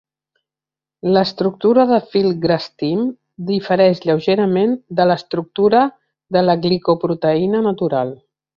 [1.17, 3.03] L'estructura de filgrastim
[3.51, 5.83] difereix lleugerament de l'estructura
[6.39, 8.17] de la glicoproteïna natural.